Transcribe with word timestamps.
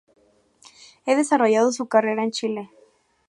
Ha 1.05 1.13
desarrollado 1.15 1.71
su 1.71 1.87
carrera 1.87 2.23
en 2.23 2.31
Chile. 2.31 2.71